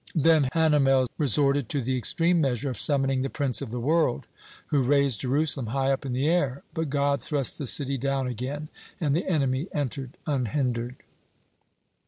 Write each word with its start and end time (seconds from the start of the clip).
Then 0.15 0.49
Hanamel 0.55 1.09
resorted 1.19 1.69
to 1.69 1.79
the 1.79 1.95
extreme 1.95 2.41
measure 2.41 2.71
of 2.71 2.77
summoning 2.79 3.21
the 3.21 3.29
Prince 3.29 3.61
of 3.61 3.69
the 3.69 3.79
World, 3.79 4.25
who 4.69 4.81
raised 4.81 5.19
Jerusalem 5.21 5.67
high 5.67 5.91
up 5.91 6.07
in 6.07 6.13
the 6.13 6.27
air. 6.27 6.63
But 6.73 6.89
God 6.89 7.21
thrust 7.21 7.59
the 7.59 7.67
city 7.67 7.99
down 7.99 8.25
again, 8.25 8.69
and 8.99 9.15
the 9.15 9.27
enemy 9.27 9.67
entered 9.71 10.17
unhindered. 10.25 10.95